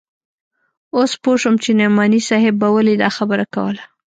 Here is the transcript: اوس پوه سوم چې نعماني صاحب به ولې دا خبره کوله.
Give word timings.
اوس 0.95 1.11
پوه 1.21 1.37
سوم 1.43 1.55
چې 1.63 1.69
نعماني 1.79 2.21
صاحب 2.29 2.53
به 2.61 2.67
ولې 2.75 2.93
دا 3.03 3.09
خبره 3.17 3.45
کوله. 3.53 3.83